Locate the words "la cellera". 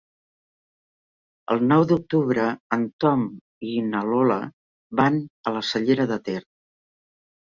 5.59-6.09